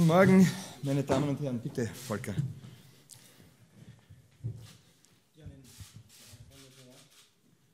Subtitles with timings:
[0.00, 0.50] Guten Morgen,
[0.82, 1.58] meine Damen und Herren.
[1.58, 2.34] Bitte, Volker.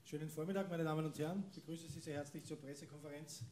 [0.04, 1.44] Schönen Vormittag, meine Damen und Herren.
[1.48, 3.42] Ich begrüße Sie sehr herzlich zur Pressekonferenz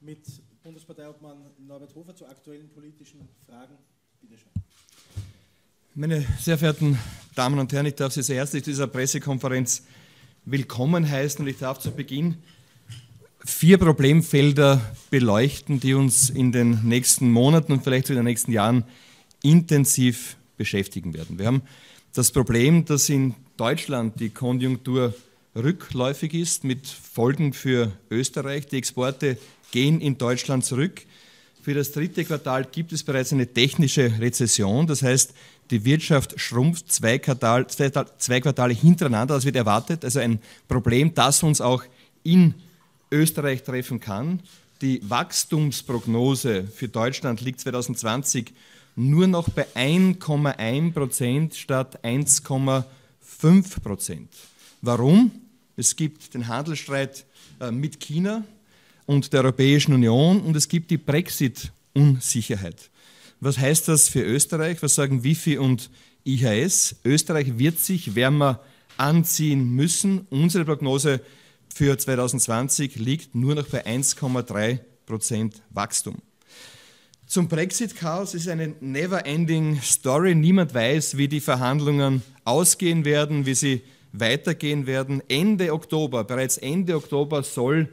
[0.00, 0.18] mit
[0.64, 3.76] Bundesparteiobmann Norbert Hofer zu aktuellen politischen Fragen.
[4.20, 4.50] Bitte schön.
[5.94, 6.98] Meine sehr verehrten
[7.36, 9.84] Damen und Herren, ich darf Sie sehr herzlich zu dieser Pressekonferenz
[10.44, 12.42] willkommen heißen und ich darf zu Beginn
[13.56, 18.84] vier Problemfelder beleuchten, die uns in den nächsten Monaten und vielleicht in den nächsten Jahren
[19.42, 21.38] intensiv beschäftigen werden.
[21.38, 21.62] Wir haben
[22.12, 25.14] das Problem, dass in Deutschland die Konjunktur
[25.54, 28.66] rückläufig ist, mit Folgen für Österreich.
[28.66, 29.38] Die Exporte
[29.70, 31.06] gehen in Deutschland zurück.
[31.62, 34.86] Für das dritte Quartal gibt es bereits eine technische Rezession.
[34.86, 35.32] Das heißt,
[35.70, 39.34] die Wirtschaft schrumpft zwei, Quartal, zwei, zwei Quartale hintereinander.
[39.34, 40.04] Das wird erwartet.
[40.04, 41.84] Also ein Problem, das uns auch
[42.22, 42.52] in
[43.16, 44.40] Österreich treffen kann.
[44.82, 48.52] Die Wachstumsprognose für Deutschland liegt 2020
[48.94, 54.28] nur noch bei 1,1 Prozent statt 1,5 Prozent.
[54.82, 55.30] Warum?
[55.76, 57.24] Es gibt den Handelsstreit
[57.60, 58.44] äh, mit China
[59.04, 62.90] und der Europäischen Union und es gibt die Brexit-Unsicherheit.
[63.40, 64.82] Was heißt das für Österreich?
[64.82, 65.90] Was sagen Wifi und
[66.24, 66.96] IHS?
[67.04, 68.60] Österreich wird sich wärmer
[68.96, 70.26] anziehen müssen.
[70.30, 71.20] Unsere Prognose
[71.76, 76.22] für 2020 liegt nur noch bei 1,3 Prozent Wachstum.
[77.26, 80.34] Zum Brexit-Chaos ist eine never-ending Story.
[80.34, 83.82] Niemand weiß, wie die Verhandlungen ausgehen werden, wie sie
[84.12, 85.22] weitergehen werden.
[85.28, 87.90] Ende Oktober, bereits Ende Oktober soll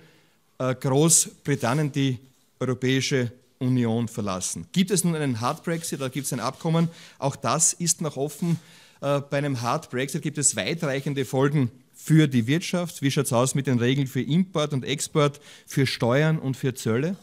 [0.60, 2.20] äh, Großbritannien die
[2.62, 4.66] Europäische Union verlassen.
[4.72, 6.88] Gibt es nun einen Hard Brexit oder gibt es ein Abkommen?
[7.20, 8.62] Auch das ist noch offen.
[9.02, 11.70] Äh, bei einem Hard Brexit gibt es weitreichende Folgen
[12.04, 13.02] für die Wirtschaft?
[13.02, 16.74] Wie schaut es aus mit den Regeln für Import und Export, für Steuern und für
[16.74, 17.16] Zölle?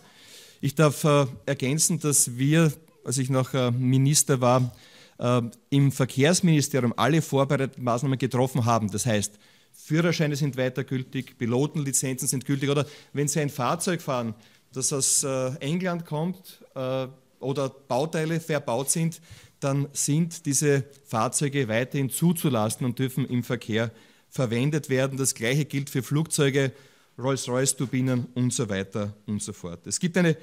[0.62, 2.72] Ich darf äh, ergänzen, dass wir,
[3.04, 4.74] als ich noch äh, Minister war,
[5.18, 8.90] äh, im Verkehrsministerium alle vorbereiteten Maßnahmen getroffen haben.
[8.90, 9.38] Das heißt,
[9.72, 14.34] Führerscheine sind weiter gültig, Pilotenlizenzen sind gültig oder wenn Sie ein Fahrzeug fahren,
[14.72, 17.06] das aus äh, England kommt äh,
[17.38, 19.20] oder Bauteile verbaut sind,
[19.60, 23.90] dann sind diese Fahrzeuge weiterhin zuzulassen und dürfen im Verkehr
[24.30, 25.18] verwendet werden.
[25.18, 26.72] Das gleiche gilt für Flugzeuge,
[27.18, 29.86] Rolls-Royce-Turbinen und so weiter und so fort.
[29.86, 30.36] Es gibt eine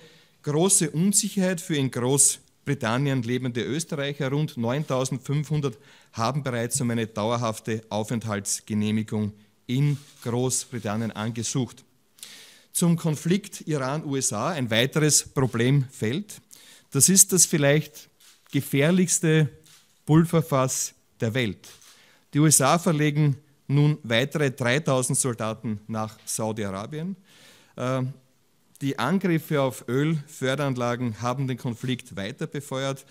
[0.43, 4.29] große Unsicherheit für in Großbritannien lebende Österreicher.
[4.29, 5.77] Rund 9500
[6.13, 9.33] haben bereits um eine dauerhafte Aufenthaltsgenehmigung
[9.65, 11.83] in Großbritannien angesucht.
[12.71, 16.41] Zum Konflikt Iran-USA ein weiteres Problemfeld.
[16.91, 18.09] Das ist das vielleicht
[18.51, 19.49] gefährlichste
[20.05, 21.67] Pulverfass der Welt.
[22.33, 23.35] Die USA verlegen
[23.67, 27.15] nun weitere 3000 Soldaten nach Saudi-Arabien.
[27.75, 28.03] Äh,
[28.81, 33.05] die Angriffe auf Ölförderanlagen haben den Konflikt weiter befeuert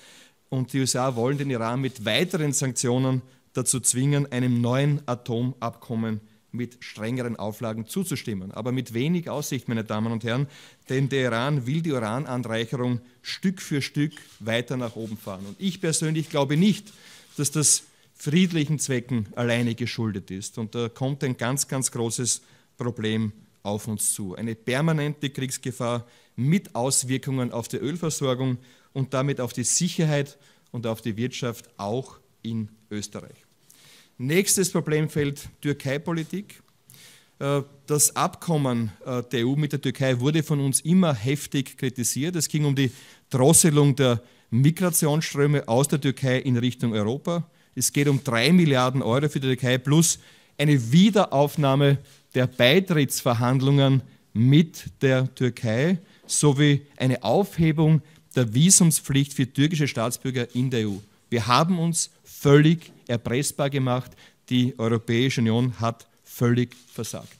[0.49, 3.22] und die USA wollen den Iran mit weiteren Sanktionen
[3.53, 6.21] dazu zwingen, einem neuen Atomabkommen
[6.53, 8.53] mit strengeren Auflagen zuzustimmen.
[8.53, 10.47] Aber mit wenig Aussicht, meine Damen und Herren,
[10.88, 15.44] denn der Iran will die Urananreicherung Stück für Stück weiter nach oben fahren.
[15.47, 16.93] Und ich persönlich glaube nicht,
[17.37, 17.83] dass das
[18.16, 20.59] friedlichen Zwecken alleine geschuldet ist.
[20.59, 22.43] Und da kommt ein ganz, ganz großes
[22.77, 23.32] Problem
[23.62, 24.34] auf uns zu.
[24.34, 28.59] Eine permanente Kriegsgefahr mit Auswirkungen auf die Ölversorgung
[28.93, 30.38] und damit auf die Sicherheit
[30.72, 33.37] und auf die Wirtschaft auch in Österreich.
[34.19, 36.62] Nächstes Problemfeld Türkei-Politik.
[37.38, 42.37] Äh, das Abkommen äh, der EU mit der Türkei wurde von uns immer heftig kritisiert.
[42.37, 42.91] Es ging um die
[43.28, 47.50] Drosselung der Migrationsströme aus der Türkei in Richtung Europa.
[47.76, 50.19] Es geht um drei Milliarden Euro für die Türkei plus
[50.56, 51.98] eine Wiederaufnahme
[52.34, 58.00] der Beitrittsverhandlungen mit der Türkei sowie eine Aufhebung
[58.34, 60.94] der Visumspflicht für türkische Staatsbürger in der EU.
[61.28, 64.12] Wir haben uns völlig erpressbar gemacht.
[64.49, 67.37] Die Europäische Union hat völlig versagt.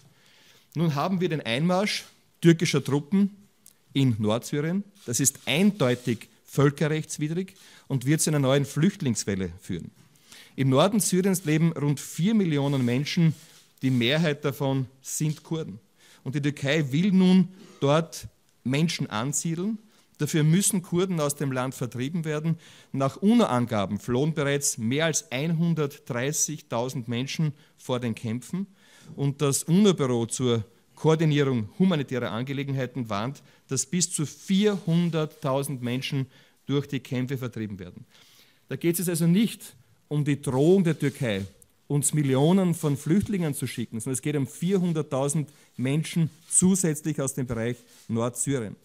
[0.74, 2.04] Nun haben wir den Einmarsch
[2.42, 3.30] türkischer Truppen
[3.94, 4.84] in Nordsyrien.
[5.06, 7.54] Das ist eindeutig völkerrechtswidrig
[7.88, 9.90] und wird zu einer neuen Flüchtlingswelle führen.
[10.56, 13.34] Im Norden Syriens leben rund vier Millionen Menschen,
[13.82, 15.78] die Mehrheit davon sind Kurden.
[16.24, 17.48] Und die Türkei will nun
[17.78, 18.26] dort
[18.64, 19.78] Menschen ansiedeln.
[20.16, 22.56] Dafür müssen Kurden aus dem Land vertrieben werden.
[22.92, 28.66] Nach UNO-Angaben flohen bereits mehr als 130.000 Menschen vor den Kämpfen.
[29.14, 30.64] Und das UNO-Büro zur
[30.94, 36.26] Koordinierung humanitärer Angelegenheiten warnt, dass bis zu 400.000 Menschen
[36.64, 38.06] durch die Kämpfe vertrieben werden.
[38.68, 39.75] Da geht es also nicht
[40.08, 41.44] um die Drohung der Türkei,
[41.88, 47.46] uns Millionen von Flüchtlingen zu schicken, sondern es geht um 400.000 Menschen zusätzlich aus dem
[47.46, 47.76] Bereich
[48.08, 48.76] Nordsyrien.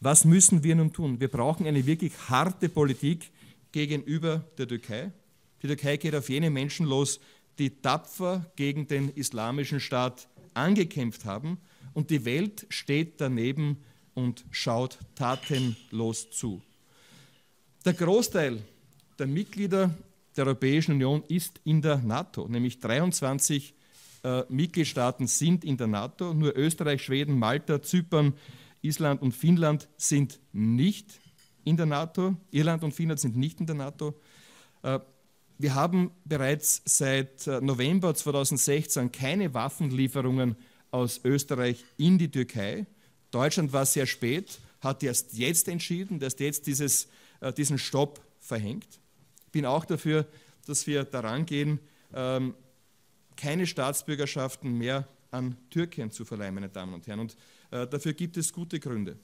[0.00, 1.20] Was müssen wir nun tun?
[1.20, 3.30] Wir brauchen eine wirklich harte Politik
[3.72, 5.12] gegenüber der Türkei.
[5.62, 7.20] Die Türkei geht auf jene Menschen los,
[7.58, 11.58] die tapfer gegen den islamischen Staat angekämpft haben
[11.94, 13.78] und die Welt steht daneben
[14.14, 16.60] und schaut tatenlos zu.
[17.84, 18.58] Der Großteil
[19.18, 19.94] der Mitglieder
[20.36, 23.74] der Europäischen Union ist in der NATO, nämlich 23
[24.22, 28.34] äh, Mitgliedstaaten sind in der NATO, nur Österreich, Schweden, Malta, Zypern,
[28.82, 31.20] Island und Finnland sind nicht
[31.64, 32.36] in der NATO.
[32.50, 34.14] Irland und Finnland sind nicht in der NATO.
[34.82, 35.00] Äh,
[35.58, 40.56] wir haben bereits seit äh, November 2016 keine Waffenlieferungen
[40.90, 42.86] aus Österreich in die Türkei.
[43.30, 47.08] Deutschland war sehr spät, hat erst jetzt entschieden, dass jetzt dieses,
[47.40, 49.00] äh, diesen Stopp verhängt.
[49.56, 50.26] Ich bin auch dafür,
[50.66, 51.78] dass wir daran gehen,
[52.12, 52.52] ähm,
[53.36, 57.20] keine Staatsbürgerschaften mehr an Türkien zu verleihen, meine Damen und Herren.
[57.20, 57.38] Und
[57.70, 59.16] äh, dafür gibt es gute Gründe.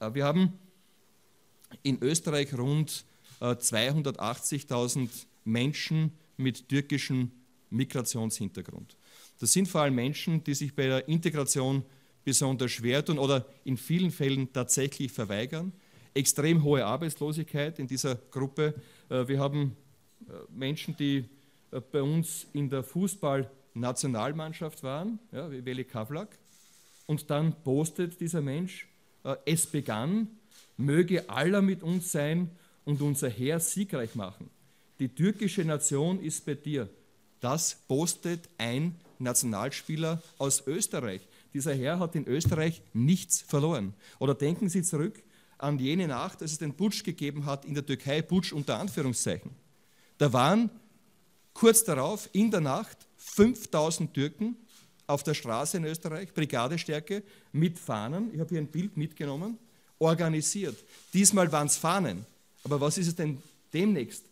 [0.00, 0.54] Äh, wir haben
[1.82, 3.04] in Österreich rund
[3.38, 5.10] 280.000
[5.44, 7.30] Menschen mit türkischem
[7.68, 8.96] Migrationshintergrund.
[9.40, 11.84] Das sind vor allem Menschen, die sich bei der Integration
[12.24, 15.74] besonders schwer tun oder in vielen Fällen tatsächlich verweigern.
[16.14, 18.74] Extrem hohe Arbeitslosigkeit in dieser Gruppe.
[19.08, 19.76] Wir haben
[20.48, 21.24] Menschen, die
[21.92, 26.38] bei uns in der Fußballnationalmannschaft waren, ja, wie Veli Kavlak,
[27.06, 28.88] und dann postet dieser Mensch,
[29.24, 30.28] äh, es begann,
[30.76, 32.50] möge Allah mit uns sein
[32.84, 34.50] und unser Heer siegreich machen.
[34.98, 36.88] Die türkische Nation ist bei dir.
[37.40, 41.26] Das postet ein Nationalspieler aus Österreich.
[41.52, 43.94] Dieser Herr hat in Österreich nichts verloren.
[44.18, 45.22] Oder denken Sie zurück
[45.58, 49.50] an jene Nacht, als es den Putsch gegeben hat in der Türkei, Putsch unter Anführungszeichen.
[50.18, 50.70] Da waren
[51.52, 54.56] kurz darauf in der Nacht 5000 Türken
[55.06, 57.22] auf der Straße in Österreich, Brigadestärke,
[57.52, 58.32] mit Fahnen.
[58.32, 59.58] Ich habe hier ein Bild mitgenommen,
[59.98, 60.76] organisiert.
[61.12, 62.26] Diesmal waren es Fahnen.
[62.64, 63.42] Aber was ist es denn
[63.72, 64.24] demnächst?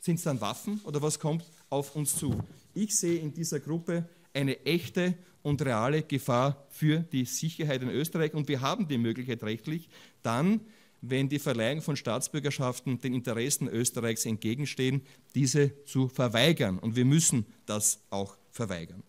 [0.00, 2.38] Sind es dann Waffen oder was kommt auf uns zu?
[2.74, 8.34] Ich sehe in dieser Gruppe eine echte und reale Gefahr für die Sicherheit in Österreich
[8.34, 9.88] und wir haben die Möglichkeit rechtlich,
[10.22, 10.60] dann
[11.02, 15.02] wenn die Verleihung von Staatsbürgerschaften den Interessen Österreichs entgegenstehen,
[15.34, 16.78] diese zu verweigern.
[16.78, 19.02] Und wir müssen das auch verweigern.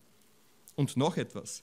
[0.76, 1.62] Und noch etwas.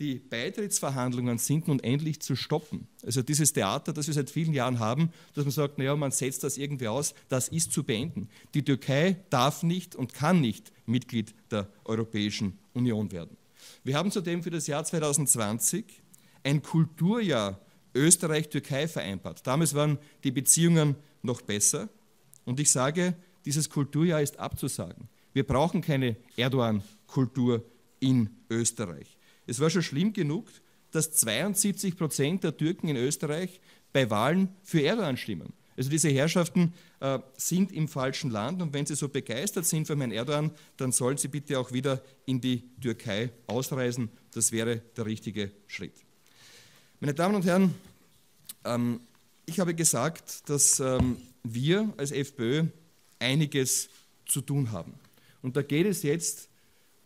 [0.00, 2.88] Die Beitrittsverhandlungen sind nun endlich zu stoppen.
[3.04, 6.42] Also dieses Theater, das wir seit vielen Jahren haben, dass man sagt, naja, man setzt
[6.42, 8.28] das irgendwie aus, das ist zu beenden.
[8.54, 13.36] Die Türkei darf nicht und kann nicht Mitglied der Europäischen Union werden.
[13.84, 15.84] Wir haben zudem für das Jahr 2020
[16.42, 17.60] ein Kulturjahr
[17.94, 19.46] Österreich-Türkei vereinbart.
[19.46, 21.88] Damals waren die Beziehungen noch besser.
[22.44, 23.14] Und ich sage,
[23.44, 25.08] dieses Kulturjahr ist abzusagen.
[25.32, 27.64] Wir brauchen keine Erdogan-Kultur
[28.00, 29.16] in Österreich.
[29.46, 30.46] Es war schon schlimm genug,
[30.90, 33.60] dass 72 Prozent der Türken in Österreich
[33.92, 35.52] bei Wahlen für Erdogan stimmen.
[35.76, 39.98] Also diese Herrschaften äh, sind im falschen Land und wenn sie so begeistert sind von
[39.98, 44.08] Herrn Erdogan, dann sollen sie bitte auch wieder in die Türkei ausreisen.
[44.32, 45.94] Das wäre der richtige Schritt.
[47.00, 47.74] Meine Damen und Herren,
[48.64, 49.00] ähm,
[49.46, 52.66] ich habe gesagt, dass ähm, wir als FPÖ
[53.18, 53.88] einiges
[54.26, 54.94] zu tun haben.
[55.42, 56.48] Und da geht es jetzt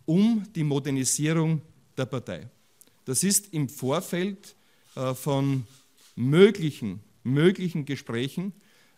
[0.04, 1.62] um die Modernisierung
[1.98, 2.48] der Partei.
[3.04, 4.54] Das ist im Vorfeld
[4.94, 5.66] äh, von
[6.16, 8.52] möglichen, möglichen Gesprächen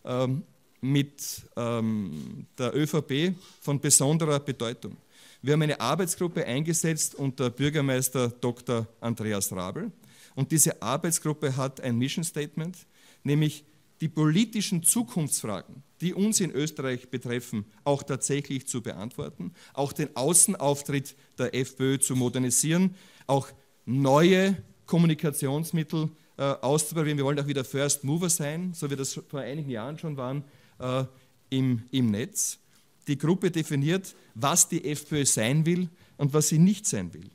[0.04, 0.42] ähm,
[0.82, 4.96] mit der ÖVP von besonderer Bedeutung.
[5.42, 8.86] Wir haben eine Arbeitsgruppe eingesetzt unter Bürgermeister Dr.
[9.00, 9.92] Andreas Rabel.
[10.34, 12.76] Und diese Arbeitsgruppe hat ein Mission Statement,
[13.24, 13.64] nämlich
[14.00, 21.16] die politischen Zukunftsfragen, die uns in Österreich betreffen, auch tatsächlich zu beantworten, auch den Außenauftritt
[21.38, 22.94] der FPÖ zu modernisieren,
[23.26, 23.48] auch
[23.84, 27.18] neue Kommunikationsmittel äh, auszuprobieren.
[27.18, 30.44] Wir wollen auch wieder First Mover sein, so wie das vor einigen Jahren schon waren
[30.78, 31.04] äh,
[31.50, 32.58] im, im Netz.
[33.06, 37.30] Die Gruppe definiert, was die FPÖ sein will und was sie nicht sein will.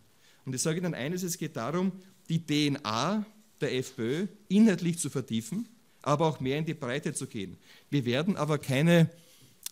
[0.46, 1.92] Und ich sage Ihnen eines, es geht darum,
[2.30, 3.26] die DNA
[3.62, 5.68] der FPÖ inhaltlich zu vertiefen,
[6.06, 7.58] aber auch mehr in die Breite zu gehen.
[7.90, 9.10] Wir werden aber keine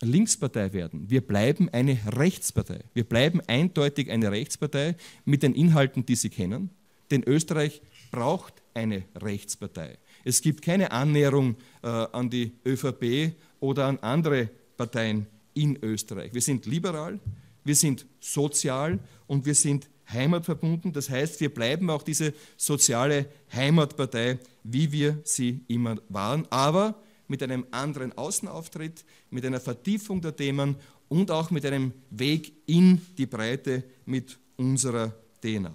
[0.01, 1.09] Linkspartei werden.
[1.09, 2.79] Wir bleiben eine Rechtspartei.
[2.93, 6.69] Wir bleiben eindeutig eine Rechtspartei mit den Inhalten, die Sie kennen.
[7.11, 9.97] Denn Österreich braucht eine Rechtspartei.
[10.23, 16.33] Es gibt keine Annäherung äh, an die ÖVP oder an andere Parteien in Österreich.
[16.33, 17.19] Wir sind liberal,
[17.63, 20.93] wir sind sozial und wir sind heimatverbunden.
[20.93, 26.96] Das heißt, wir bleiben auch diese soziale Heimatpartei, wie wir sie immer waren, aber
[27.27, 30.75] mit einem anderen Außenauftritt, mit einer Vertiefung der Themen
[31.10, 35.74] und auch mit einem Weg in die Breite mit unserer DNA.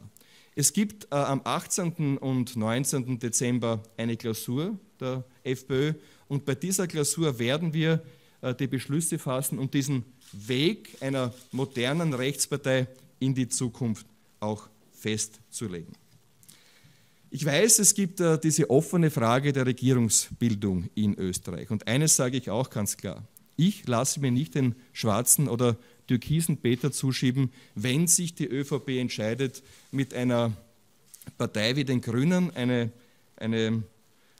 [0.54, 2.18] Es gibt äh, am 18.
[2.18, 3.18] und 19.
[3.18, 5.95] Dezember eine Klausur der FPÖ
[6.26, 8.02] und bei dieser Klausur werden wir
[8.40, 12.88] äh, die Beschlüsse fassen und diesen Weg einer modernen Rechtspartei
[13.21, 14.07] in die Zukunft
[14.40, 15.95] auch festzulegen.
[17.30, 21.71] Ich weiß, es gibt äh, diese offene Frage der Regierungsbildung in Österreich.
[21.71, 23.23] Und eines sage ich auch ganz klar.
[23.57, 25.76] Ich lasse mir nicht den schwarzen oder
[26.07, 30.52] türkisen Peter zuschieben, wenn sich die ÖVP entscheidet, mit einer
[31.37, 32.90] Partei wie den Grünen, eine,
[33.37, 33.83] eine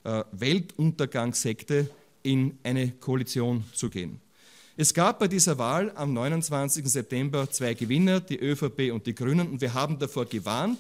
[0.05, 1.90] äh, Weltuntergangssekte,
[2.23, 4.21] in eine Koalition zu gehen.
[4.80, 6.88] Es gab bei dieser Wahl am 29.
[6.88, 10.78] September zwei Gewinner, die ÖVP und die Grünen, und wir haben davor gewarnt,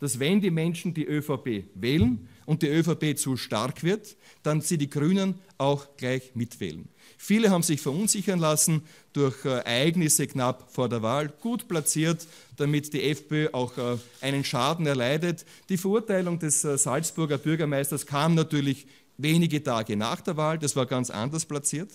[0.00, 4.76] dass wenn die Menschen die ÖVP wählen und die ÖVP zu stark wird, dann sie
[4.76, 6.86] die Grünen auch gleich mitwählen.
[7.16, 8.82] Viele haben sich verunsichern lassen
[9.14, 12.26] durch äh, Ereignisse knapp vor der Wahl, gut platziert,
[12.58, 15.46] damit die FPÖ auch äh, einen Schaden erleidet.
[15.70, 18.86] Die Verurteilung des äh, Salzburger Bürgermeisters kam natürlich
[19.16, 21.88] wenige Tage nach der Wahl, das war ganz anders platziert.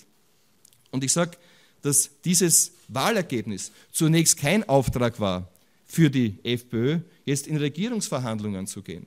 [0.91, 1.38] Und ich sage,
[1.82, 5.50] dass dieses Wahlergebnis zunächst kein Auftrag war
[5.86, 9.06] für die FPÖ, jetzt in Regierungsverhandlungen zu gehen.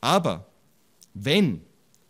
[0.00, 0.46] Aber
[1.14, 1.60] wenn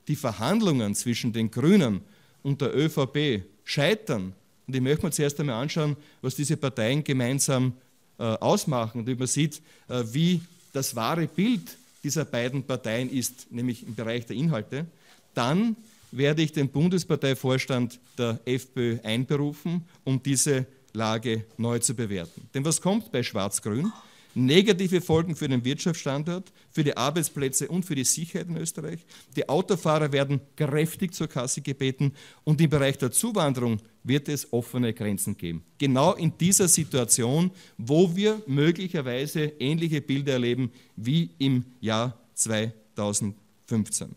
[0.09, 2.01] die Verhandlungen zwischen den Grünen
[2.43, 4.33] und der ÖVP scheitern,
[4.67, 7.75] und ich möchte mir zuerst einmal anschauen, was diese Parteien gemeinsam
[8.19, 10.41] äh, ausmachen, und man sieht, äh, wie
[10.73, 14.87] das wahre Bild dieser beiden Parteien ist, nämlich im Bereich der Inhalte,
[15.35, 15.77] dann
[16.17, 22.49] werde ich den Bundesparteivorstand der FPÖ einberufen, um diese Lage neu zu bewerten.
[22.55, 23.93] Denn was kommt bei Schwarz-Grün?
[24.35, 29.01] negative Folgen für den Wirtschaftsstandort, für die Arbeitsplätze und für die Sicherheit in Österreich.
[29.37, 34.93] Die Autofahrer werden kräftig zur Kasse gebeten und im Bereich der Zuwanderung wird es offene
[34.93, 35.65] Grenzen geben.
[35.79, 44.15] Genau in dieser Situation, wo wir möglicherweise ähnliche Bilder erleben wie im Jahr 2015.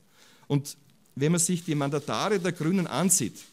[0.47, 0.77] Und
[1.19, 3.43] wenn man sich die Mandatare der Grünen ansieht,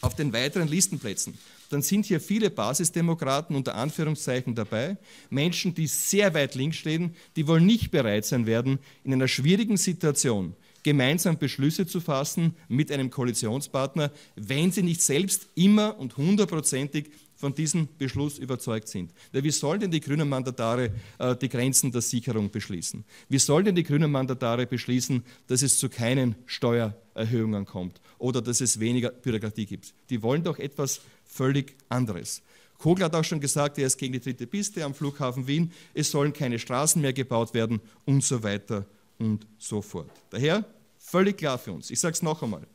[0.00, 1.38] auf den weiteren Listenplätzen,
[1.70, 4.96] dann sind hier viele Basisdemokraten unter Anführungszeichen dabei,
[5.30, 9.76] Menschen, die sehr weit links stehen, die wohl nicht bereit sein werden, in einer schwierigen
[9.76, 17.06] Situation gemeinsam Beschlüsse zu fassen mit einem Koalitionspartner, wenn sie nicht selbst immer und hundertprozentig
[17.36, 19.12] von diesem Beschluss überzeugt sind.
[19.30, 23.04] Wie sollen denn die grünen Mandatare äh, die Grenzen der Sicherung beschließen?
[23.28, 28.60] Wie sollen denn die grünen Mandatare beschließen, dass es zu keinen Steuererhöhungen kommt oder dass
[28.60, 29.94] es weniger Bürokratie gibt?
[30.10, 32.42] Die wollen doch etwas völlig anderes.
[32.78, 36.10] Kogler hat auch schon gesagt, er ist gegen die dritte Piste am Flughafen Wien, es
[36.10, 38.86] sollen keine Straßen mehr gebaut werden und so weiter
[39.18, 40.10] und so fort.
[40.30, 40.64] Daher
[40.98, 42.66] völlig klar für uns, ich sage es noch einmal,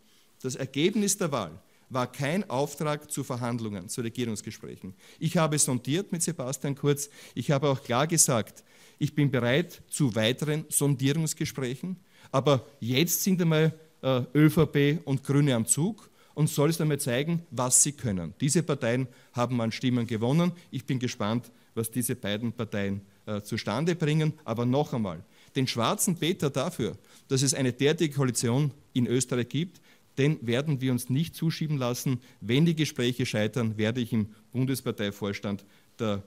[0.41, 1.51] das Ergebnis der Wahl
[1.91, 4.93] war kein Auftrag zu Verhandlungen, zu Regierungsgesprächen.
[5.19, 8.63] Ich habe sondiert mit Sebastian Kurz, ich habe auch klar gesagt,
[8.97, 11.97] ich bin bereit zu weiteren Sondierungsgesprächen,
[12.31, 17.43] aber jetzt sind einmal äh, ÖVP und Grüne am Zug und soll es einmal zeigen,
[17.51, 18.33] was sie können.
[18.39, 20.53] Diese Parteien haben an Stimmen gewonnen.
[20.71, 24.33] Ich bin gespannt, was diese beiden Parteien äh, zustande bringen.
[24.45, 25.23] Aber noch einmal,
[25.55, 29.81] den schwarzen Peter dafür, dass es eine derartige Koalition in Österreich gibt,
[30.17, 32.21] den werden wir uns nicht zuschieben lassen.
[32.41, 35.65] Wenn die Gespräche scheitern, werde ich im Bundesparteivorstand
[35.99, 36.23] der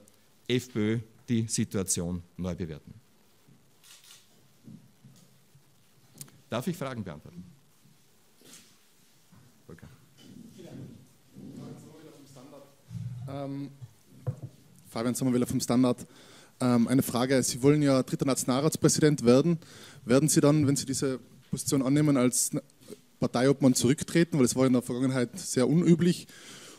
[0.47, 0.99] FPÖ
[1.29, 2.93] die Situation neu bewerten.
[6.49, 7.43] Darf ich Fragen beantworten?
[13.27, 13.69] Ähm,
[14.89, 16.05] Fabian Sommerwiller vom Standard.
[16.61, 19.57] Ähm, eine Frage, Sie wollen ja dritter Nationalratspräsident werden.
[20.05, 22.51] Werden Sie dann, wenn Sie diese Position annehmen, als
[23.19, 26.27] Parteiobmann zurücktreten, weil es war in der Vergangenheit sehr unüblich?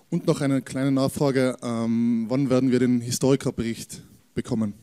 [0.08, 4.02] Und noch eine kleine Nachfrage, ähm, wann werden wir den Historikerbericht
[4.34, 4.74] bekommen?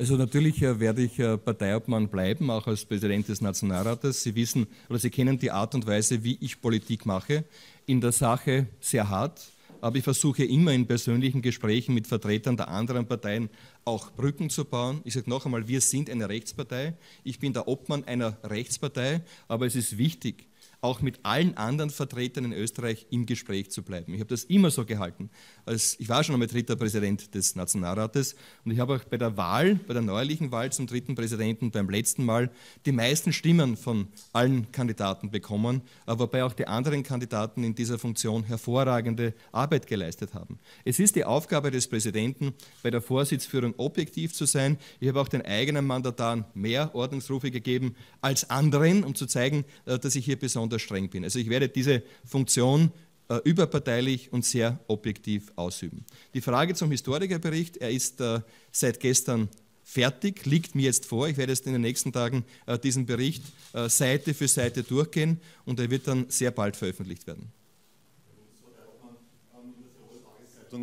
[0.00, 4.22] Also natürlich äh, werde ich äh, Parteiobmann bleiben, auch als Präsident des Nationalrates.
[4.22, 7.44] Sie wissen oder Sie kennen die Art und Weise, wie ich Politik mache.
[7.84, 9.40] In der Sache sehr hart,
[9.82, 13.50] aber ich versuche immer in persönlichen Gesprächen mit Vertretern der anderen Parteien
[13.84, 15.02] auch Brücken zu bauen.
[15.04, 16.94] Ich sage noch einmal, wir sind eine Rechtspartei.
[17.22, 20.46] Ich bin der Obmann einer Rechtspartei, aber es ist wichtig,
[20.80, 24.14] auch mit allen anderen Vertretern in Österreich im Gespräch zu bleiben.
[24.14, 25.30] Ich habe das immer so gehalten.
[25.66, 28.34] Als, ich war schon einmal dritter Präsident des Nationalrates
[28.64, 31.88] und ich habe auch bei der Wahl, bei der neuerlichen Wahl zum dritten Präsidenten beim
[31.90, 32.50] letzten Mal
[32.86, 38.44] die meisten Stimmen von allen Kandidaten bekommen, wobei auch die anderen Kandidaten in dieser Funktion
[38.44, 40.58] hervorragende Arbeit geleistet haben.
[40.84, 44.78] Es ist die Aufgabe des Präsidenten, bei der Vorsitzführung objektiv zu sein.
[44.98, 49.98] Ich habe auch den eigenen Mandataren mehr Ordnungsrufe gegeben als anderen, um zu zeigen, äh,
[49.98, 51.24] dass ich hier besonders besonders streng bin.
[51.24, 52.92] Also ich werde diese Funktion
[53.28, 56.04] äh, überparteilich und sehr objektiv ausüben.
[56.34, 58.40] Die Frage zum Historikerbericht, er ist äh,
[58.72, 59.48] seit gestern
[59.84, 61.28] fertig, liegt mir jetzt vor.
[61.28, 65.40] Ich werde jetzt in den nächsten Tagen äh, diesen Bericht äh, Seite für Seite durchgehen
[65.64, 67.52] und er wird dann sehr bald veröffentlicht werden.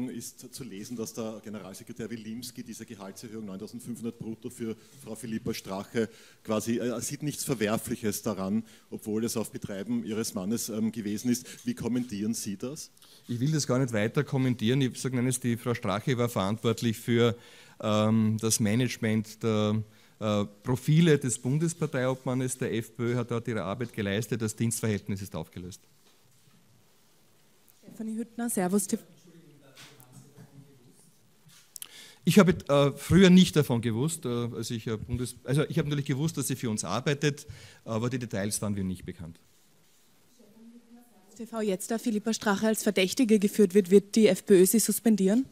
[0.09, 6.09] Ist zu lesen, dass der Generalsekretär Wilimski diese Gehaltserhöhung 9500 brutto für Frau Philippa Strache
[6.43, 11.65] quasi, er sieht nichts Verwerfliches daran, obwohl es auf Betreiben ihres Mannes ähm, gewesen ist.
[11.65, 12.91] Wie kommentieren Sie das?
[13.27, 14.81] Ich will das gar nicht weiter kommentieren.
[14.81, 17.35] Ich sage eines, die Frau Strache war verantwortlich für
[17.81, 19.83] ähm, das Management der
[20.19, 25.81] äh, Profile des Bundesparteiobmannes der FPÖ, hat dort ihre Arbeit geleistet, das Dienstverhältnis ist aufgelöst.
[27.97, 29.03] Stefanie Hüttner, Servus TV.
[32.27, 35.87] Ich habe äh, früher nicht davon gewusst, äh, als ich äh, Bundes also ich habe
[35.87, 37.47] natürlich gewusst, dass sie für uns arbeitet,
[37.85, 39.39] aber die Details waren mir nicht bekannt.
[41.37, 45.45] TV jetzt, da Philippa Strache als Verdächtige geführt wird, wird die FPÖ sie suspendieren?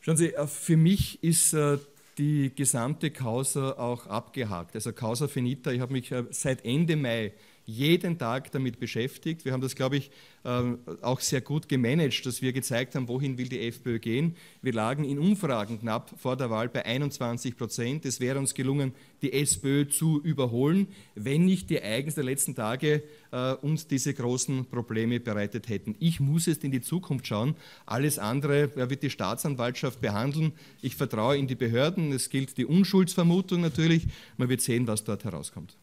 [0.00, 1.78] Schauen Sie, äh, für mich ist äh,
[2.18, 4.74] die gesamte Causa auch abgehakt.
[4.74, 7.32] Also Causa Finita, ich habe mich äh, seit Ende Mai
[7.70, 9.44] jeden Tag damit beschäftigt.
[9.44, 10.10] Wir haben das, glaube ich,
[10.44, 14.36] ähm, auch sehr gut gemanagt, dass wir gezeigt haben, wohin will die FPÖ gehen.
[14.62, 18.04] Wir lagen in Umfragen knapp vor der Wahl bei 21 Prozent.
[18.04, 23.02] Es wäre uns gelungen, die SPÖ zu überholen, wenn nicht die Ereignisse der letzten Tage
[23.32, 25.94] äh, uns diese großen Probleme bereitet hätten.
[26.00, 27.54] Ich muss jetzt in die Zukunft schauen.
[27.86, 30.52] Alles andere wird die Staatsanwaltschaft behandeln.
[30.80, 32.12] Ich vertraue in die Behörden.
[32.12, 34.06] Es gilt die Unschuldsvermutung natürlich.
[34.38, 35.76] Man wird sehen, was dort herauskommt.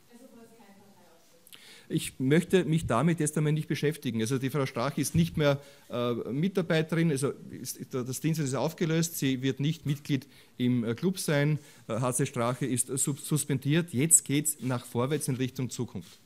[1.89, 4.19] Ich möchte mich damit jetzt einmal nicht beschäftigen.
[4.21, 9.17] Also die Frau Strach ist nicht mehr äh, Mitarbeiterin, also ist, das Dienst ist aufgelöst,
[9.17, 10.27] sie wird nicht Mitglied
[10.57, 11.59] im äh, Club sein.
[11.87, 13.93] Äh, HC Strache ist suspendiert.
[13.93, 16.19] Jetzt geht es nach vorwärts in Richtung Zukunft.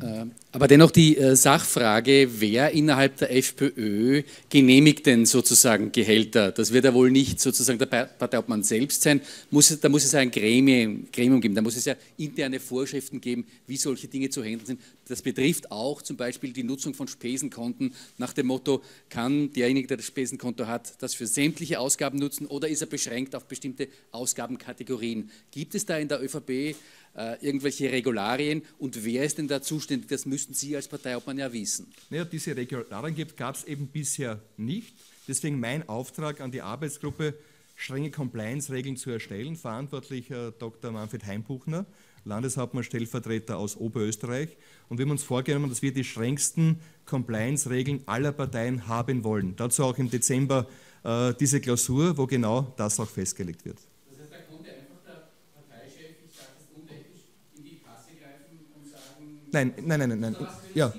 [0.00, 6.50] Äh, aber dennoch die äh, Sachfrage, wer innerhalb der FPÖ genehmigt denn sozusagen Gehälter?
[6.50, 9.20] Das wird ja wohl nicht sozusagen der Parteiobmann selbst sein.
[9.20, 13.76] Da muss es ein Gremium, Gremium geben, da muss es ja interne Vorschriften geben, wie
[13.76, 14.80] solche Dinge zu handeln sind.
[15.06, 19.98] Das betrifft auch zum Beispiel die Nutzung von Spesenkonten nach dem Motto, kann derjenige, der
[19.98, 25.30] das Spesenkonto hat, das für sämtliche Ausgaben nutzen oder ist er beschränkt auf bestimmte Ausgabenkategorien?
[25.50, 26.74] Gibt es da in der ÖVP
[27.16, 30.08] äh, irgendwelche Regularien und wer ist denn da zuständig?
[30.08, 31.92] Das müssen Sie als Parteiobmann ja wissen.
[32.10, 34.94] Naja, diese Regularien gab es eben bisher nicht.
[35.26, 37.34] Deswegen mein Auftrag an die Arbeitsgruppe,
[37.76, 39.56] strenge Compliance-Regeln zu erstellen.
[39.56, 40.90] Verantwortlich äh, Dr.
[40.90, 41.86] Manfred Heimbuchner,
[42.24, 44.56] Landeshauptmann Stellvertreter aus Oberösterreich.
[44.88, 49.56] Und wir haben uns vorgenommen, dass wir die strengsten Compliance-Regeln aller Parteien haben wollen.
[49.56, 50.66] Dazu auch im Dezember
[51.04, 53.78] äh, diese Klausur, wo genau das auch festgelegt wird.
[59.54, 60.20] Nein, nein, nein, nein.
[60.20, 60.36] nein.
[60.74, 60.92] Ja.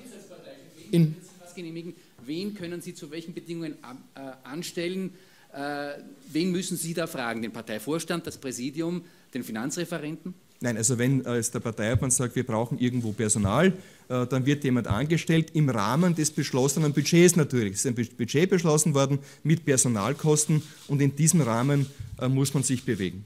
[0.91, 1.15] In
[1.55, 1.93] genehmigen.
[2.25, 5.11] Wen können Sie zu welchen Bedingungen äh, anstellen?
[5.53, 5.91] Äh,
[6.31, 7.41] wen müssen Sie da fragen?
[7.41, 10.33] Den Parteivorstand, das Präsidium, den Finanzreferenten?
[10.61, 13.73] Nein, also wenn äh, der Parteiobmann sagt, wir brauchen irgendwo Personal,
[14.07, 17.73] äh, dann wird jemand angestellt im Rahmen des beschlossenen Budgets natürlich.
[17.73, 21.87] Es ist ein Budget beschlossen worden mit Personalkosten und in diesem Rahmen
[22.21, 23.25] äh, muss man sich bewegen.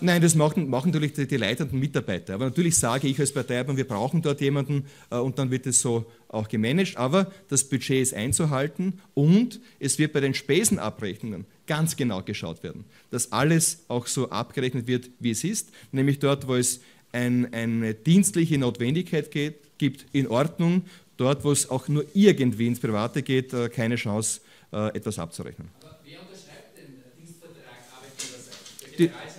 [0.00, 2.34] Nein, das machen, machen natürlich die, die, leitenden Mitarbeiter.
[2.34, 5.80] Aber natürlich sage ich als Parteiobmann, wir brauchen dort jemanden äh, und dann wird es
[5.80, 6.96] so auch gemanagt.
[6.96, 12.84] Aber das Budget ist einzuhalten und es wird bei den Spesenabrechnungen ganz genau geschaut werden,
[13.10, 15.70] dass alles auch so abgerechnet wird, wie es ist.
[15.92, 16.80] Nämlich dort, wo es
[17.12, 20.82] ein, eine dienstliche Notwendigkeit geht, gibt, in Ordnung.
[21.16, 24.40] Dort, wo es auch nur irgendwie ins Private geht, äh, keine Chance,
[24.72, 25.68] äh, etwas abzurechnen.
[25.80, 27.64] Aber wer unterschreibt den Dienstvertrag
[27.96, 29.35] Arbeitgeberseite?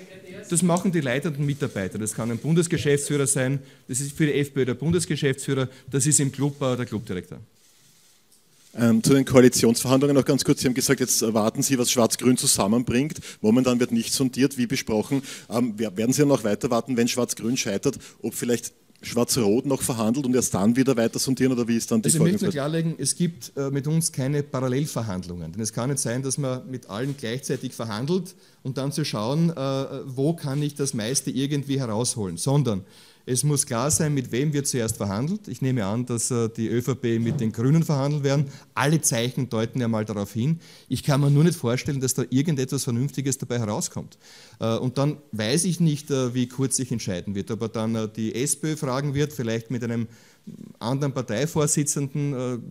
[0.51, 1.97] Das machen die leitenden Mitarbeiter.
[1.97, 6.31] Das kann ein Bundesgeschäftsführer sein, das ist für die FPÖ der Bundesgeschäftsführer, das ist im
[6.31, 7.39] Club der Clubdirektor.
[8.79, 10.62] Ähm, zu den Koalitionsverhandlungen noch ganz kurz.
[10.62, 13.19] Sie haben gesagt, jetzt warten Sie, was Schwarz-Grün zusammenbringt.
[13.41, 15.23] Momentan wird nicht sondiert, wie besprochen.
[15.49, 20.36] Ähm, werden Sie noch weiter warten, wenn Schwarz-Grün scheitert, ob vielleicht Schwarz-Rot noch verhandelt und
[20.36, 23.15] erst dann wieder weiter sondieren oder wie ist dann die also Ich möchte klarlegen, es
[23.15, 25.51] gibt äh, mit uns keine Parallelverhandlungen.
[25.51, 29.51] Denn es kann nicht sein, dass man mit allen gleichzeitig verhandelt und dann zu schauen,
[29.51, 29.55] äh,
[30.05, 32.83] wo kann ich das meiste irgendwie herausholen, sondern
[33.29, 35.49] es muss klar sein, mit wem wird zuerst verhandelt.
[35.49, 38.45] Ich nehme an, dass äh, die ÖVP mit den Grünen verhandeln werden.
[38.73, 40.61] Alle Zeichen deuten ja mal darauf hin.
[40.87, 44.17] Ich kann mir nur nicht vorstellen, dass da irgendetwas Vernünftiges dabei herauskommt.
[44.61, 47.51] Äh, und dann weiß ich nicht, äh, wie kurz sich entscheiden wird.
[47.51, 50.07] Ob er dann die SPÖ fragen wird, vielleicht mit einem
[50.79, 52.63] anderen Parteivorsitzenden,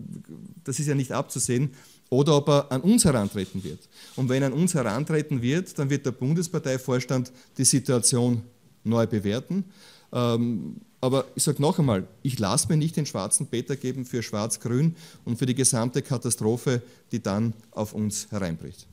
[0.65, 1.73] das ist ja nicht abzusehen
[2.09, 3.81] oder ob er an uns herantreten wird.
[4.15, 8.43] Und wenn er an uns herantreten wird, dann wird der Bundesparteivorstand die Situation
[8.87, 9.65] neu bewerten.
[10.13, 14.23] Ähm, Aber ich sage noch einmal, ich lasse mir nicht den schwarzen Peter geben für
[14.23, 18.87] Schwarz-Grün und für die gesamte Katastrophe, die dann auf uns hereinbricht.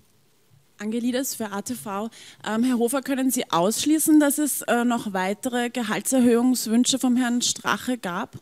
[0.78, 2.10] Angelides für ATV.
[2.46, 7.98] Ähm, Herr Hofer, können Sie ausschließen, dass es äh, noch weitere Gehaltserhöhungswünsche vom Herrn Strache
[7.98, 8.38] gab?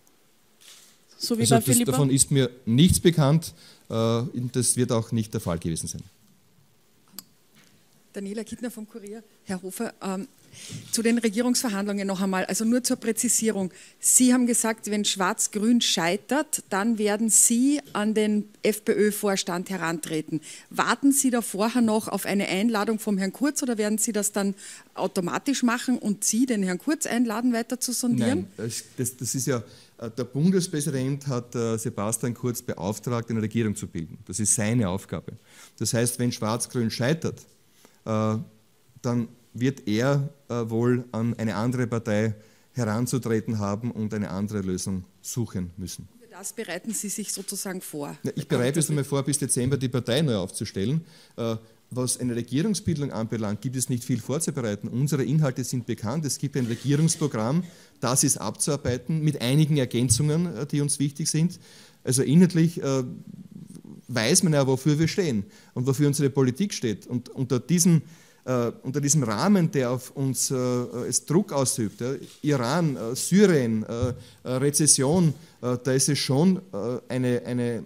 [1.18, 1.92] So wie also bei Philippa?
[1.92, 3.54] Davon ist mir nichts bekannt.
[3.90, 6.02] Äh, das wird auch nicht der Fall gewesen sein.
[8.14, 9.24] Daniela Kittner vom Kurier.
[9.46, 10.28] Herr Hofer, ähm,
[10.92, 13.72] zu den Regierungsverhandlungen noch einmal, also nur zur Präzisierung.
[14.00, 20.42] Sie haben gesagt, wenn Schwarz-Grün scheitert, dann werden Sie an den FPÖ-Vorstand herantreten.
[20.70, 24.32] Warten Sie da vorher noch auf eine Einladung vom Herrn Kurz oder werden Sie das
[24.32, 24.56] dann
[24.94, 28.48] automatisch machen und Sie den Herrn Kurz einladen, weiter zu sondieren?
[28.58, 29.64] Nein, das, das ist ja,
[30.02, 34.18] äh, der Bundespräsident hat äh, Sebastian Kurz beauftragt, eine Regierung zu bilden.
[34.26, 35.34] Das ist seine Aufgabe.
[35.78, 37.40] Das heißt, wenn Schwarz-Grün scheitert,
[38.06, 38.36] äh,
[39.02, 42.36] dann wird er äh, wohl an eine andere Partei
[42.74, 46.08] heranzutreten haben und eine andere Lösung suchen müssen.
[46.22, 48.18] Für das bereiten Sie sich sozusagen vor?
[48.24, 51.06] Ja, ich bereite es einmal vor, bis Dezember die Partei neu aufzustellen.
[51.36, 51.58] Äh,
[51.94, 54.88] was eine Regierungsbildung anbelangt, gibt es nicht viel vorzubereiten.
[54.88, 56.24] Unsere Inhalte sind bekannt.
[56.26, 57.66] Es gibt ein Regierungsprogramm,
[58.00, 61.60] das ist abzuarbeiten mit einigen Ergänzungen, äh, die uns wichtig sind.
[62.06, 63.04] Also inhaltlich äh,
[64.08, 67.08] weiß man ja, wofür wir stehen und wofür unsere Politik steht.
[67.08, 68.04] Und unter diesem
[68.46, 73.84] äh, unter diesem Rahmen, der auf uns äh, es Druck ausübt, ja, Iran, äh, Syrien,
[73.84, 76.60] äh, äh, Rezession, äh, da ist es schon
[77.08, 77.84] eine, eine,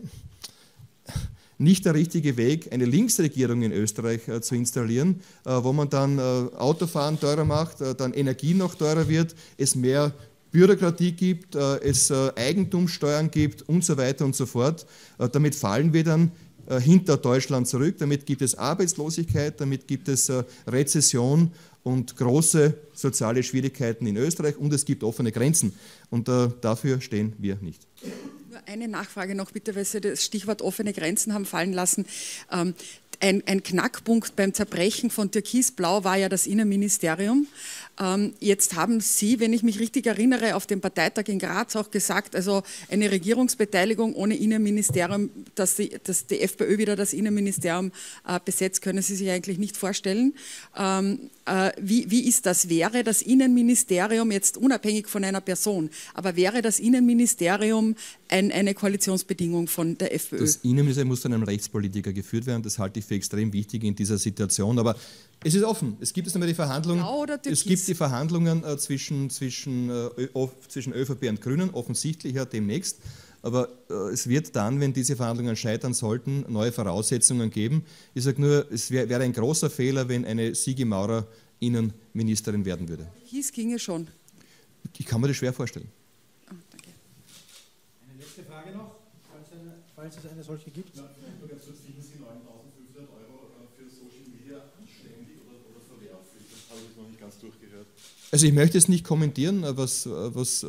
[1.57, 7.45] nicht der richtige Weg, eine Linksregierung in Österreich zu installieren, wo man dann Autofahren teurer
[7.45, 10.13] macht, dann Energie noch teurer wird, es mehr
[10.51, 14.85] Bürokratie gibt, es Eigentumssteuern gibt und so weiter und so fort.
[15.31, 16.31] Damit fallen wir dann
[16.80, 17.95] hinter Deutschland zurück.
[17.99, 21.51] Damit gibt es Arbeitslosigkeit, damit gibt es äh, Rezession
[21.84, 25.73] und große soziale Schwierigkeiten in Österreich und es gibt offene Grenzen.
[26.10, 27.86] Und äh, dafür stehen wir nicht.
[28.49, 32.06] Nur eine Nachfrage noch bitte, weil Sie das Stichwort offene Grenzen haben fallen lassen.
[32.51, 32.73] Ähm,
[33.19, 37.47] ein, ein, Knackpunkt beim Zerbrechen von Türkisblau war ja das Innenministerium.
[37.99, 41.91] Ähm, jetzt haben Sie, wenn ich mich richtig erinnere, auf dem Parteitag in Graz auch
[41.91, 47.91] gesagt, also eine Regierungsbeteiligung ohne Innenministerium, dass die, dass die FPÖ wieder das Innenministerium
[48.27, 50.34] äh, besetzt, können Sie sich eigentlich nicht vorstellen.
[50.77, 52.69] Ähm, äh, wie, wie ist das?
[52.69, 57.95] Wäre das Innenministerium jetzt unabhängig von einer Person, aber wäre das Innenministerium
[58.27, 60.39] ein, eine Koalitionsbedingung von der FPÖ?
[60.39, 62.63] Das Innenministerium muss von einem Rechtspolitiker geführt werden.
[62.63, 64.79] Das halte ich für extrem wichtig in dieser Situation.
[64.79, 64.95] Aber
[65.45, 65.95] es ist offen.
[65.99, 67.05] Es gibt jetzt einmal die Verhandlungen.
[67.45, 72.99] Es gibt die Verhandlungen äh, zwischen, zwischen, äh, zwischen ÖVP und Grünen, offensichtlich ja demnächst.
[73.43, 77.86] Aber äh, es wird dann, wenn diese Verhandlungen scheitern sollten, neue Voraussetzungen geben.
[78.15, 81.27] Ich sage nur, es wär, wäre ein großer Fehler, wenn eine Sigi Maurer
[81.60, 83.08] Innenministerin werden würde.
[83.25, 84.08] Hieß ginge schon.
[84.97, 85.89] Ich kann mir das schwer vorstellen.
[86.49, 86.89] Oh, danke.
[88.10, 88.95] Eine letzte Frage noch,
[89.31, 90.97] falls, eine, falls es eine solche gibt.
[90.97, 91.03] Ja,
[98.31, 100.65] Also ich möchte es nicht kommentieren, äh, was, äh, was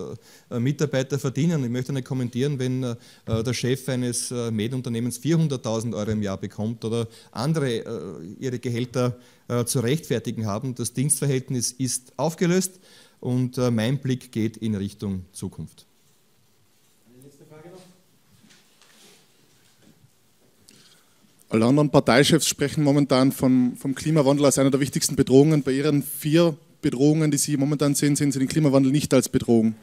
[0.51, 1.64] äh, Mitarbeiter verdienen.
[1.64, 2.83] Ich möchte nicht kommentieren, wenn
[3.27, 9.19] der Chef eines Medienunternehmens 400.000 Euro im Jahr bekommt oder andere ihre Gehälter
[9.64, 10.75] zu rechtfertigen haben.
[10.75, 12.79] Das Dienstverhältnis ist aufgelöst
[13.21, 15.86] und mein Blick geht in Richtung Zukunft.
[21.49, 25.63] Alle anderen Parteichefs sprechen momentan vom, vom Klimawandel als einer der wichtigsten Bedrohungen.
[25.63, 29.77] Bei ihren vier Bedrohungen, die Sie momentan sehen, sehen Sie den Klimawandel nicht als Bedrohung?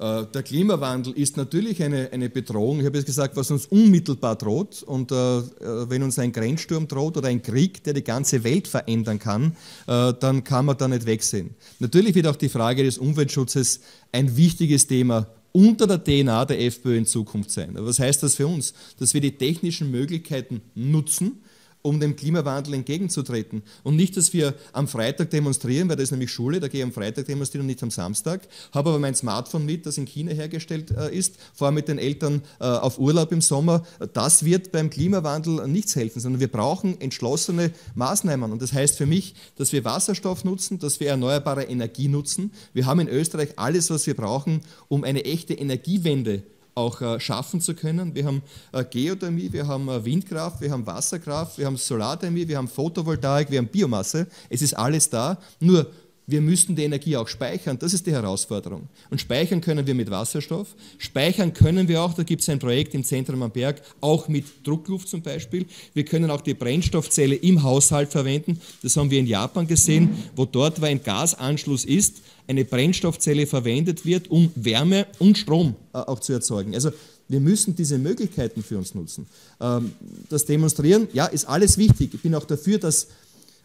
[0.00, 2.80] Äh, der Klimawandel ist natürlich eine, eine Bedrohung.
[2.80, 4.82] Ich habe jetzt gesagt, was uns unmittelbar droht.
[4.82, 5.42] Und äh, äh,
[5.88, 10.12] wenn uns ein Grenzsturm droht oder ein Krieg, der die ganze Welt verändern kann, äh,
[10.18, 11.54] dann kann man da nicht wegsehen.
[11.78, 16.98] Natürlich wird auch die Frage des Umweltschutzes ein wichtiges Thema unter der DNA der FPÖ
[16.98, 17.74] in Zukunft sein.
[17.74, 18.74] Was heißt das für uns?
[18.98, 21.42] Dass wir die technischen Möglichkeiten nutzen,
[21.82, 23.62] um dem Klimawandel entgegenzutreten.
[23.82, 26.84] Und nicht, dass wir am Freitag demonstrieren, weil das ist nämlich Schule, da gehe ich
[26.84, 30.32] am Freitag demonstrieren und nicht am Samstag, habe aber mein Smartphone mit, das in China
[30.32, 33.82] hergestellt äh, ist, fahre mit den Eltern äh, auf Urlaub im Sommer.
[34.12, 38.52] Das wird beim Klimawandel nichts helfen, sondern wir brauchen entschlossene Maßnahmen.
[38.52, 42.52] Und das heißt für mich, dass wir Wasserstoff nutzen, dass wir erneuerbare Energie nutzen.
[42.72, 47.20] Wir haben in Österreich alles, was wir brauchen, um eine echte Energiewende zu auch äh,
[47.20, 48.14] schaffen zu können.
[48.14, 52.56] Wir haben äh, Geothermie, wir haben äh, Windkraft, wir haben Wasserkraft, wir haben Solarthermie, wir
[52.56, 54.26] haben Photovoltaik, wir haben Biomasse.
[54.48, 55.38] Es ist alles da.
[55.60, 55.90] Nur
[56.30, 57.78] wir müssten die Energie auch speichern.
[57.78, 58.88] Das ist die Herausforderung.
[59.10, 60.68] Und speichern können wir mit Wasserstoff.
[60.98, 64.44] Speichern können wir auch, da gibt es ein Projekt im Zentrum am Berg, auch mit
[64.64, 65.66] Druckluft zum Beispiel.
[65.94, 68.60] Wir können auch die Brennstoffzelle im Haushalt verwenden.
[68.82, 74.04] Das haben wir in Japan gesehen, wo dort, wo ein Gasanschluss ist, eine Brennstoffzelle verwendet
[74.04, 76.74] wird, um Wärme und Strom äh, auch zu erzeugen.
[76.74, 76.90] Also
[77.28, 79.26] wir müssen diese Möglichkeiten für uns nutzen.
[79.60, 79.92] Ähm,
[80.28, 82.12] das Demonstrieren, ja, ist alles wichtig.
[82.12, 83.06] Ich bin auch dafür, dass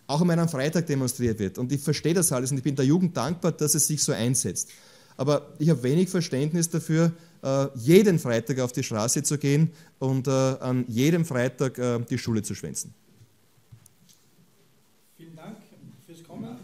[0.07, 1.57] auch an einem Freitag demonstriert wird.
[1.57, 4.11] Und ich verstehe das alles und ich bin der Jugend dankbar, dass es sich so
[4.11, 4.69] einsetzt.
[5.17, 10.27] Aber ich habe wenig Verständnis dafür, äh, jeden Freitag auf die Straße zu gehen und
[10.27, 12.93] äh, an jedem Freitag äh, die Schule zu schwänzen.
[15.15, 15.57] Vielen Dank
[16.05, 16.57] fürs Kommen.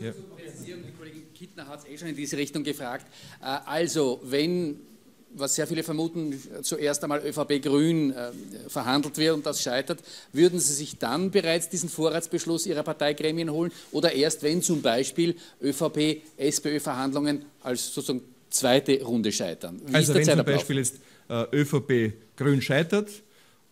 [0.00, 0.12] Ja.
[0.12, 3.06] Die Kollegin Kittner hat es eh schon in diese Richtung gefragt.
[3.40, 4.76] Also, wenn
[5.34, 8.30] was sehr viele vermuten, zuerst einmal ÖVP-Grün äh,
[8.68, 10.00] verhandelt wird und das scheitert,
[10.32, 15.36] würden Sie sich dann bereits diesen Vorratsbeschluss Ihrer Parteigremien holen oder erst wenn zum Beispiel
[15.62, 19.80] ÖVP-SPÖ-Verhandlungen als sozusagen zweite Runde scheitern?
[19.86, 20.96] Wie also wenn zum Beispiel jetzt
[21.28, 23.08] äh, ÖVP-Grün scheitert,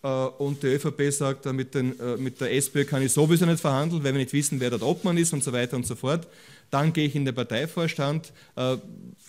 [0.01, 3.61] und die ÖVP sagt, äh, mit, den, äh, mit, der SPÖ kann ich sowieso nicht
[3.61, 6.29] verhandeln, weil wir nicht wissen, wer dort Obmann ist und so weiter und so fort.
[6.71, 8.31] Dann gehe ich in den Parteivorstand.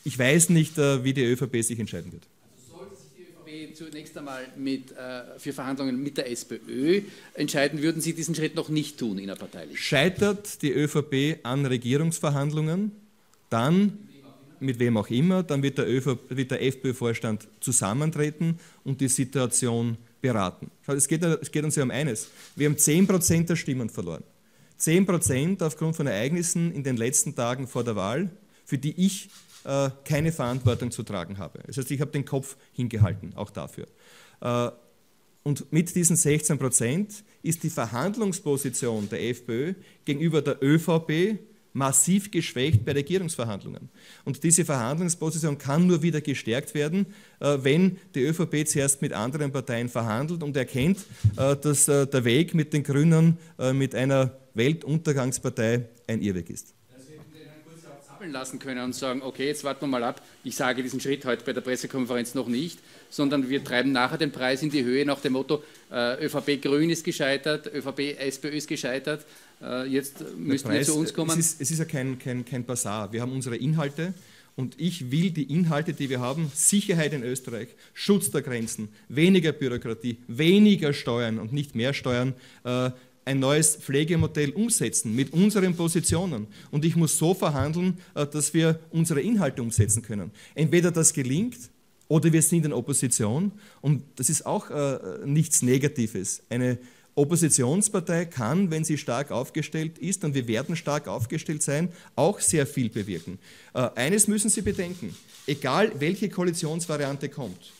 [0.03, 2.23] Ich weiß nicht, wie die ÖVP sich entscheiden wird.
[2.43, 4.93] Also sollte sich die ÖVP zunächst einmal mit,
[5.37, 7.01] für Verhandlungen mit der SPÖ
[7.35, 9.79] entscheiden, würden Sie diesen Schritt noch nicht tun innerparteilich?
[9.79, 12.91] Scheitert die ÖVP an Regierungsverhandlungen,
[13.49, 13.97] dann
[14.59, 20.71] mit wem auch immer, dann wird der, der FPÖ-Vorstand zusammentreten und die Situation beraten.
[20.87, 22.29] Es geht, es geht uns ja um eines.
[22.55, 24.23] Wir haben 10% der Stimmen verloren.
[24.79, 28.29] 10% aufgrund von Ereignissen in den letzten Tagen vor der Wahl,
[28.65, 29.29] für die ich
[29.65, 31.59] äh, keine Verantwortung zu tragen habe.
[31.67, 33.87] Das heißt, ich habe den Kopf hingehalten, auch dafür.
[34.41, 34.69] Äh,
[35.43, 39.73] und mit diesen 16% ist die Verhandlungsposition der FPÖ
[40.05, 41.39] gegenüber der ÖVP
[41.73, 43.89] massiv geschwächt bei Regierungsverhandlungen.
[44.25, 47.07] Und diese Verhandlungsposition kann nur wieder gestärkt werden,
[47.39, 50.99] äh, wenn die ÖVP zuerst mit anderen Parteien verhandelt und erkennt,
[51.37, 53.37] äh, dass äh, der Weg mit den Grünen
[53.73, 56.73] mit einer Weltuntergangspartei ein Irrweg ist
[58.27, 61.43] lassen können und sagen, okay, jetzt warten wir mal ab, ich sage diesen Schritt heute
[61.45, 62.79] bei der Pressekonferenz noch nicht,
[63.09, 66.89] sondern wir treiben nachher den Preis in die Höhe nach dem Motto, äh, ÖVP Grün
[66.89, 69.25] ist gescheitert, ÖVP SPÖ ist gescheitert,
[69.61, 71.31] äh, jetzt müssen wir zu uns kommen.
[71.31, 73.11] Es ist, es ist ja kein, kein, kein Bazar.
[73.11, 74.13] Wir haben unsere Inhalte
[74.55, 79.53] und ich will die Inhalte, die wir haben, Sicherheit in Österreich, Schutz der Grenzen, weniger
[79.53, 82.33] Bürokratie, weniger Steuern und nicht mehr Steuern,
[82.65, 82.91] äh,
[83.25, 86.47] ein neues Pflegemodell umsetzen mit unseren Positionen.
[86.71, 90.31] Und ich muss so verhandeln, äh, dass wir unsere Inhalte umsetzen können.
[90.55, 91.57] Entweder das gelingt
[92.07, 93.51] oder wir sind in Opposition.
[93.81, 96.41] Und das ist auch äh, nichts Negatives.
[96.49, 96.79] Eine
[97.15, 102.65] Oppositionspartei kann, wenn sie stark aufgestellt ist, und wir werden stark aufgestellt sein, auch sehr
[102.65, 103.39] viel bewirken.
[103.73, 107.73] Äh, eines müssen Sie bedenken, egal welche Koalitionsvariante kommt,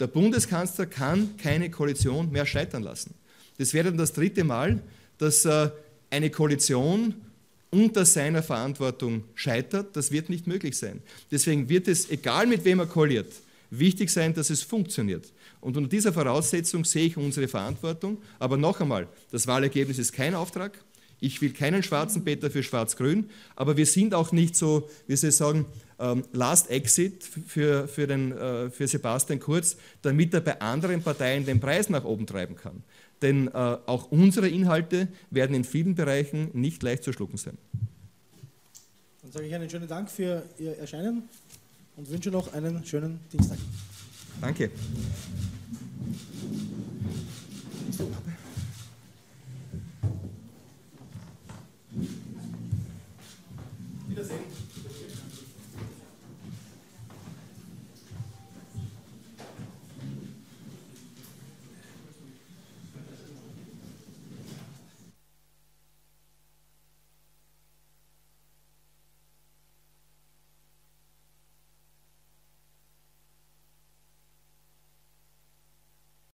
[0.00, 3.14] der Bundeskanzler kann keine Koalition mehr scheitern lassen.
[3.58, 4.82] Das wäre dann das dritte Mal,
[5.18, 5.70] dass äh,
[6.10, 7.14] eine Koalition
[7.70, 9.96] unter seiner Verantwortung scheitert.
[9.96, 11.02] Das wird nicht möglich sein.
[11.30, 13.32] Deswegen wird es, egal mit wem er koaliert,
[13.70, 15.32] wichtig sein, dass es funktioniert.
[15.60, 18.18] Und unter dieser Voraussetzung sehe ich unsere Verantwortung.
[18.38, 20.78] Aber noch einmal, das Wahlergebnis ist kein Auftrag.
[21.18, 25.30] Ich will keinen schwarzen Peter für Schwarz-Grün, aber wir sind auch nicht so, wie Sie
[25.30, 25.64] sagen,
[25.98, 31.46] ähm, Last Exit für, für, den, äh, für Sebastian Kurz, damit er bei anderen Parteien
[31.46, 32.82] den Preis nach oben treiben kann.
[33.22, 37.56] Denn äh, auch unsere Inhalte werden in vielen Bereichen nicht leicht zu schlucken sein.
[39.22, 41.22] Dann sage ich einen schönen Dank für Ihr Erscheinen
[41.96, 43.58] und wünsche noch einen schönen Dienstag.
[44.40, 44.70] Danke.